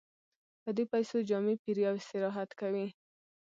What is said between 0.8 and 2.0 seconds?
پیسو جامې پېري او